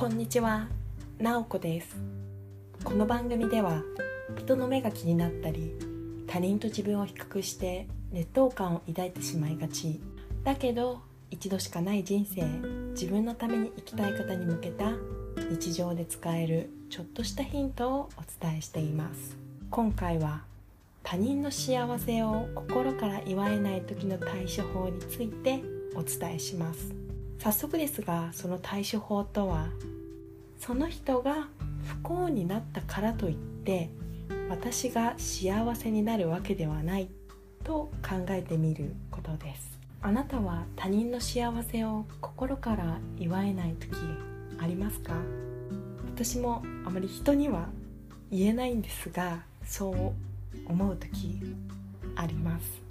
[0.00, 0.66] こんにちは、
[1.18, 1.94] なおこです。
[2.84, 3.82] この番組では
[4.34, 5.74] 人の目が気になったり
[6.26, 10.00] 他人と自分を比較して劣等感を抱いてしまいがち。
[10.42, 11.00] だけど
[11.30, 12.46] 一度しかない人生
[12.92, 14.90] 自分のために生きたい方に向けた
[15.50, 19.36] 日常で使えるちょっとしたヒントをお伝えしています。
[19.70, 20.44] 今回は
[21.02, 25.62] 他人の幸せを心から祝えない時の対処法について
[25.94, 27.09] お伝えします。
[27.40, 29.68] 早速ですがその対処法とは？
[30.58, 31.48] その人が
[31.86, 33.88] 不幸になったからといって
[34.50, 37.08] 私が幸せになるわけではない
[37.64, 39.80] と考えてみることです。
[40.02, 43.90] あなたは他人の幸せを心から祝えない時
[44.58, 45.14] ありますか？
[46.14, 47.70] 私もあまり人には
[48.30, 50.12] 言えないんですがそう
[50.70, 51.40] 思う時
[52.16, 52.82] あります。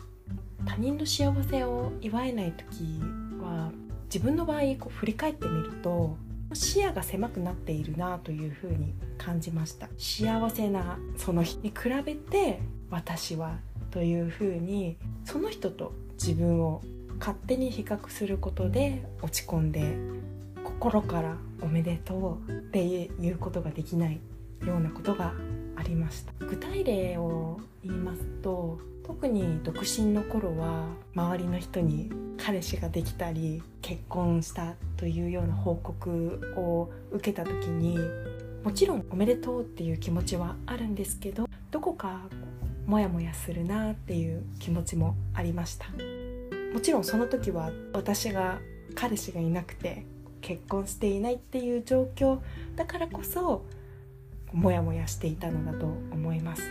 [0.66, 3.00] 他人の幸せを祝えない時
[4.12, 6.18] 自分の場合こう振り返ってみると
[6.54, 9.88] 視野が狭くなっているなというふうに感じました。
[9.98, 13.60] 幸せなその日に比べて私は
[13.92, 16.82] というふうにその人と自分を
[17.20, 19.96] 勝手に比較することで落ち込んで
[20.64, 24.20] 心からおめでとうっていうことができない
[24.66, 25.34] ようなことが
[25.76, 26.34] ありました。
[26.46, 28.80] 具体例を言いますと
[29.10, 37.98] 特に独身の頃は周りの人に彼氏ができたり結婚したというような報告を受けた時に
[38.64, 42.22] もちろんおめでとうっていう気持ちはあるんですけどどこか
[42.86, 45.88] モヤモヤするなっていう気持ちもありました。
[46.72, 48.60] もちろんその時は私が
[48.94, 50.06] 彼氏がいなくて
[50.42, 52.38] 結婚していないっていう状況
[52.76, 53.66] だからこそ
[54.54, 56.62] モヤモヤしていたのだと思います。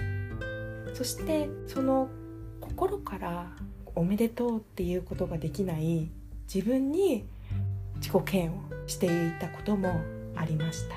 [0.94, 2.08] そしてその
[2.68, 3.46] 心から
[3.94, 6.10] おめでとうっていうことができない
[6.52, 7.24] 自分に
[7.96, 10.00] 自己嫌悪していたことも
[10.36, 10.96] ありました。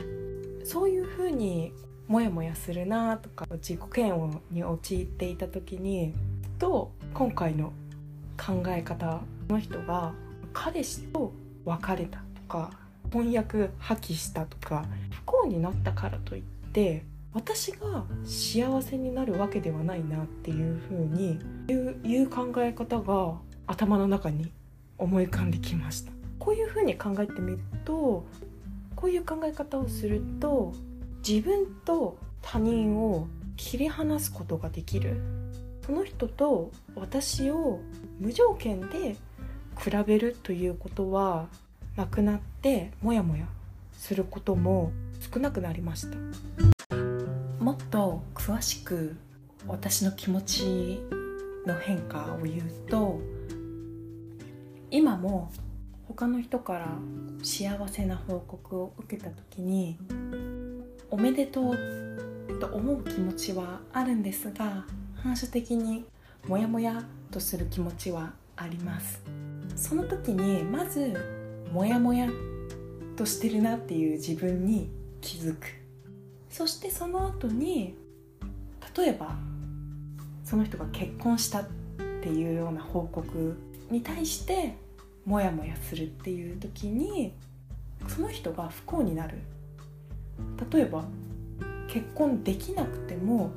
[0.66, 1.73] そういうふうに
[2.08, 6.13] モヤモヤするなとか自己嫌悪に陥っていた時に
[6.59, 7.74] と今回の
[8.38, 10.13] 考え方の人が
[10.53, 11.31] 彼氏と
[11.66, 12.72] 別れたとか
[13.12, 16.44] 婚約破棄したとか不幸になったからといっ
[16.74, 21.40] て私が幸せになるわけではないなっていうふうに
[22.03, 23.36] いう考え方が
[23.68, 24.52] 頭の中に
[24.97, 26.12] 思い浮かんできました。
[26.40, 28.25] こういうふうに考えてみると
[28.96, 30.74] こういう考え方をすると
[31.28, 35.22] 自分と他人を切り離すことができる。
[35.86, 37.80] その人と私を
[38.19, 39.16] 無条件で
[39.80, 41.48] 比べるということは
[41.96, 43.46] なくなってモヤモヤ
[43.94, 44.92] することも
[45.34, 46.81] 少なくなりました。
[47.86, 49.16] っと詳しく
[49.68, 51.02] 私の気持ち
[51.66, 53.19] の変化を言うと
[54.90, 55.52] 今も
[56.08, 56.88] 他の人から
[57.44, 59.97] 幸せな報告を受けた時に
[61.09, 61.78] おめでとう
[62.59, 66.06] と思う気持ちはあるんですが反射的に
[66.48, 69.22] モヤモヤとする気持ちはあります。
[69.75, 71.13] その時にまず
[71.72, 72.28] モヤモヤ
[73.16, 74.90] としてるなっていう自分に
[75.22, 75.81] 気づく。
[76.51, 77.95] そしてその後に
[78.95, 79.35] 例えば
[80.44, 81.66] その人が結婚したっ
[82.22, 83.57] ていうような報告
[83.89, 84.75] に対して
[85.25, 87.34] モヤモヤするっていう時に
[88.07, 89.38] その人が不幸になる。
[90.72, 91.06] 例えば
[91.88, 93.51] 結婚できなくても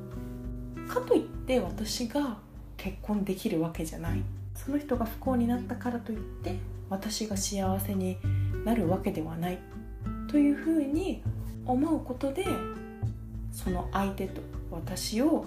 [0.87, 2.37] かといって私が
[2.77, 4.21] 結婚できるわけじゃない。
[4.53, 6.55] その人が不幸になったからといって
[6.89, 8.17] 私が幸せに
[8.63, 9.59] なるわけではない。
[10.29, 11.23] というふうに
[11.65, 12.45] 思うことで
[13.55, 15.45] その相手と私を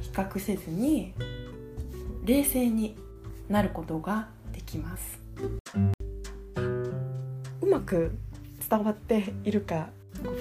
[0.00, 1.14] 比較せずに
[2.24, 2.94] 冷静に
[3.48, 5.18] なることができます。
[7.62, 8.12] うまく
[8.68, 9.88] 伝わっているか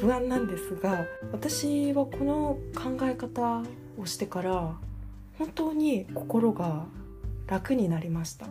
[0.02, 3.64] 不安なんですが私はこの考え方
[3.98, 4.76] をしてから
[5.38, 6.86] 本当に心が
[7.48, 8.48] 楽になりました。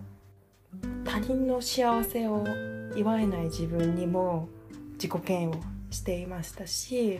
[1.04, 2.44] 他人の幸せを
[2.96, 4.48] 祝えない自分にも
[4.94, 5.58] 自己嫌悪
[5.90, 7.18] していましたし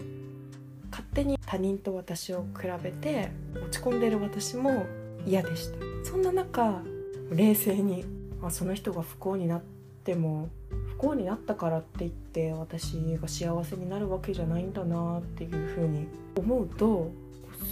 [0.96, 4.86] 勝手に他人と私を比べて落ち込んでる私も
[5.26, 5.76] 嫌でした。
[6.04, 6.82] そんな中
[7.30, 8.06] 冷静に
[8.42, 9.62] あその人が不幸になっ
[10.04, 10.48] ても
[10.88, 17.10] 不幸になったからって言って私が幸せになるわけじゃないんだなっていうふうに思うと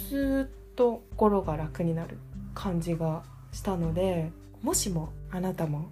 [0.07, 2.19] スーッと心が楽になる
[2.53, 4.31] 感じがしたので
[4.61, 5.89] もしもあなたも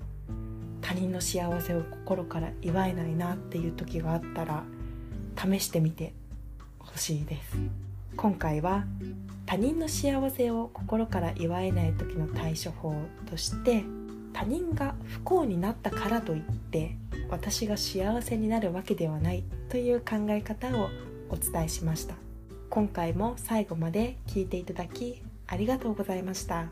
[0.81, 4.63] 他人の幸せを心から祝えないなっていう時があったら
[5.35, 6.13] 試してみて
[6.85, 7.57] ほしいです
[8.15, 8.85] 今回は
[9.45, 12.95] 他人の幸せを心から祝えない時の対処法
[13.29, 13.83] として
[14.33, 16.95] 他人が不幸になったからといって
[17.29, 20.89] 私が幸せになるわけではないという考え方を
[21.29, 22.15] お伝えしました
[22.69, 26.65] 今回も最後まで聞いていただきありがとうございました。